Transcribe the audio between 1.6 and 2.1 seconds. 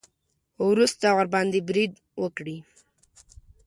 برید